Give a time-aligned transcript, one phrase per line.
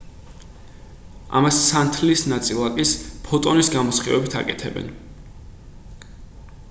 [1.39, 2.95] ამას სინათლის ნაწილაკის
[3.29, 4.93] ფოტონის გამოსხივებით აკეთებენ